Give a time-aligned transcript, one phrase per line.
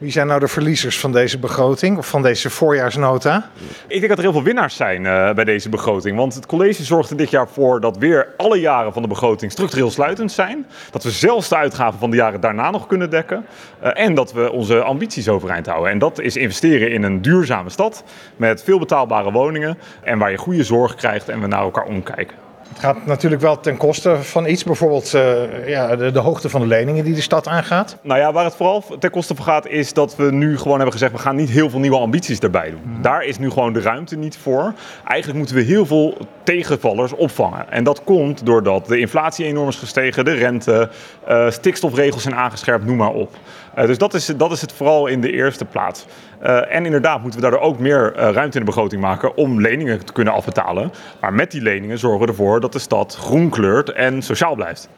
[0.00, 3.50] Wie zijn nou de verliezers van deze begroting of van deze voorjaarsnota?
[3.86, 6.16] Ik denk dat er heel veel winnaars zijn uh, bij deze begroting.
[6.16, 9.52] Want het college zorgt er dit jaar voor dat weer alle jaren van de begroting
[9.52, 10.66] structureel sluitend zijn.
[10.90, 13.46] Dat we zelfs de uitgaven van de jaren daarna nog kunnen dekken.
[13.82, 15.90] Uh, en dat we onze ambities overeind houden.
[15.90, 18.04] En dat is investeren in een duurzame stad
[18.36, 19.78] met veel betaalbare woningen.
[20.02, 22.49] En waar je goede zorg krijgt en we naar elkaar omkijken.
[22.70, 26.60] Het gaat natuurlijk wel ten koste van iets, bijvoorbeeld uh, ja, de, de, hoogte van
[26.60, 27.96] de leningen die de stad aangaat.
[28.02, 30.92] Nou ja, waar het vooral ten koste van gaat, is dat we nu gewoon hebben
[30.92, 32.80] gezegd: we gaan niet heel veel nieuwe ambities erbij doen.
[32.82, 33.02] Hmm.
[33.02, 34.74] Daar is nu gewoon de ruimte niet voor.
[35.04, 37.70] Eigenlijk moeten we heel veel tegenvallers opvangen.
[37.70, 40.88] En dat komt doordat de inflatie enorm is gestegen, de rente,
[41.28, 43.36] uh, stikstofregels zijn aangescherpt, noem maar op.
[43.78, 46.06] Uh, dus dat is, dat is het vooral in de eerste plaats.
[46.42, 50.04] Uh, en inderdaad moeten we daardoor ook meer ruimte in de begroting maken om leningen
[50.04, 50.92] te kunnen afbetalen.
[51.20, 54.88] Maar met die leningen zorgen we ervoor dat de stad groen kleurt en sociaal blijft.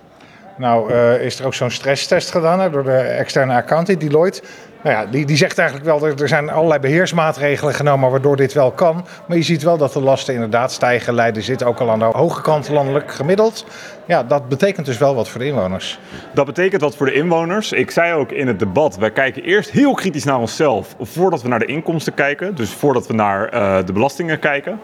[0.57, 4.43] Nou, uh, is er ook zo'n stresstest gedaan hè, door de externe accountant Deloitte.
[4.83, 8.53] Nou ja, die, die zegt eigenlijk wel dat er zijn allerlei beheersmaatregelen genomen waardoor dit
[8.53, 9.07] wel kan.
[9.27, 11.15] Maar je ziet wel dat de lasten inderdaad stijgen.
[11.15, 13.67] Leiden zit ook al aan de hoge kant landelijk gemiddeld.
[14.07, 15.99] Ja, dat betekent dus wel wat voor de inwoners.
[16.35, 17.73] Dat betekent wat voor de inwoners.
[17.73, 21.49] Ik zei ook in het debat, wij kijken eerst heel kritisch naar onszelf voordat we
[21.49, 22.55] naar de inkomsten kijken.
[22.55, 24.81] Dus voordat we naar uh, de belastingen kijken.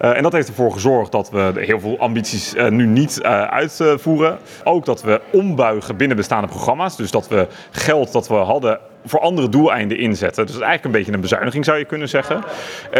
[0.00, 4.38] Uh, en dat heeft ervoor gezorgd dat we heel veel ambities uh, nu niet uitvoeren.
[4.64, 6.96] Ook dat we ombuigen binnen bestaande programma's.
[6.96, 10.46] Dus dat we geld dat we hadden voor andere doeleinden inzetten.
[10.46, 12.36] Dus eigenlijk een beetje een bezuiniging zou je kunnen zeggen.
[12.36, 12.42] Uh,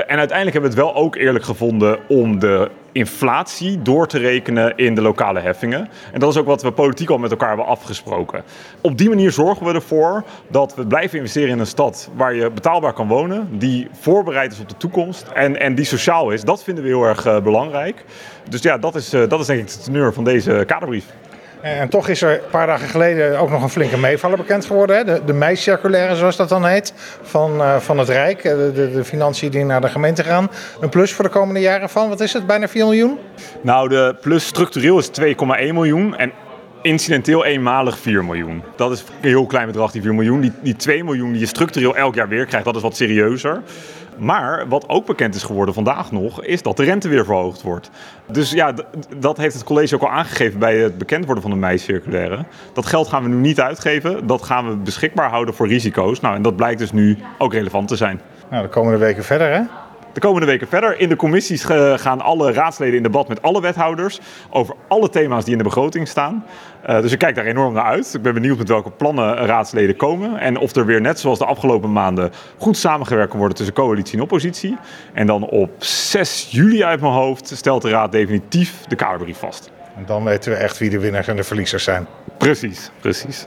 [0.07, 4.77] en uiteindelijk hebben we het wel ook eerlijk gevonden om de inflatie door te rekenen
[4.77, 5.89] in de lokale heffingen.
[6.13, 8.43] En dat is ook wat we politiek al met elkaar hebben afgesproken.
[8.81, 12.51] Op die manier zorgen we ervoor dat we blijven investeren in een stad waar je
[12.51, 16.43] betaalbaar kan wonen, die voorbereid is op de toekomst en, en die sociaal is.
[16.43, 18.05] Dat vinden we heel erg uh, belangrijk.
[18.49, 21.05] Dus ja, dat is, uh, dat is denk ik de teneur van deze kaderbrief.
[21.63, 24.97] En toch is er een paar dagen geleden ook nog een flinke meevaller bekend geworden.
[24.97, 25.05] Hè?
[25.05, 28.43] De, de meicirculaire, zoals dat dan heet, van, uh, van het Rijk.
[28.43, 30.51] De, de, de, financiën die naar de gemeente gaan.
[30.81, 33.19] Een plus voor de komende jaren van, wat is het, bijna 4 miljoen?
[33.61, 35.27] Nou, de plus structureel is 2,1
[35.73, 36.17] miljoen.
[36.17, 36.33] En
[36.83, 38.63] incidenteel eenmalig 4 miljoen.
[38.77, 40.41] Dat is een heel klein bedrag, die 4 miljoen.
[40.41, 43.63] Die, die 2 miljoen die je structureel elk jaar weer krijgt, dat is wat serieuzer.
[44.19, 47.91] Maar wat ook bekend is geworden vandaag nog, is dat de rente weer verhoogd wordt.
[48.27, 48.75] Dus ja,
[49.17, 52.45] dat heeft het college ook al aangegeven bij het bekend worden van de mei-circulaire.
[52.73, 56.21] Dat geld gaan we nu niet uitgeven, dat gaan we beschikbaar houden voor risico's.
[56.21, 58.21] Nou, en dat blijkt dus nu ook relevant te zijn.
[58.51, 59.63] Nou, de komende weken verder, hè?
[60.13, 61.01] De komende weken verder.
[61.01, 65.53] In de commissies gaan alle raadsleden in debat met alle wethouders over alle thema's die
[65.53, 66.45] in de begroting staan.
[66.89, 68.15] Uh, dus ik kijk daar enorm naar uit.
[68.15, 70.39] Ik ben benieuwd met welke plannen raadsleden komen.
[70.39, 74.15] En of er weer, net zoals de afgelopen maanden, goed samengewerkt kan worden tussen coalitie
[74.15, 74.77] en oppositie.
[75.13, 79.71] En dan op 6 juli uit mijn hoofd stelt de raad definitief de kaderbrief vast.
[79.97, 82.07] En dan weten we echt wie de winnaars en de verliezers zijn.
[82.39, 83.47] Precies, precies.